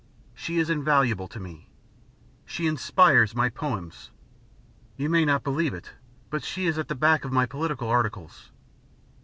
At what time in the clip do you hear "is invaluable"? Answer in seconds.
0.57-1.27